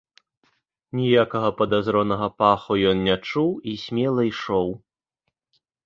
Ніякага 1.01 1.49
падазронага 1.59 2.27
паху 2.39 2.81
ён 2.95 3.07
не 3.11 3.15
чуў 3.27 3.49
і 3.71 3.79
смела 3.87 4.21
ішоў. 4.33 4.67